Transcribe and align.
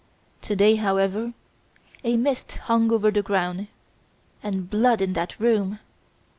To 0.41 0.55
day, 0.55 0.77
however, 0.77 1.35
a 2.03 2.17
mist 2.17 2.53
hung 2.53 2.91
over 2.91 3.11
the 3.11 3.21
ground 3.21 3.67
and 4.41 4.67
blood 4.67 4.99
in 4.99 5.13
that 5.13 5.39
room! 5.39 5.77